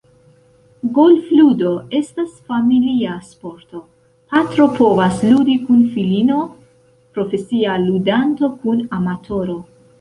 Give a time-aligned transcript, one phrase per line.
[0.93, 3.83] Golfludo estas familia sporto–
[4.33, 6.41] patro povas ludi kun filino,
[7.19, 9.65] profesia ludanto kun amatoro.